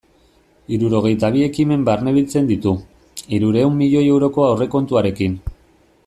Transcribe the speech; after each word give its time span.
Hirurogeita 0.75 1.29
bi 1.35 1.43
ekimen 1.47 1.83
barnebiltzen 1.89 2.49
ditu, 2.53 2.73
hirurehun 3.35 3.77
milioi 3.85 4.05
euroko 4.17 4.47
aurrekontuarekin. 4.47 5.37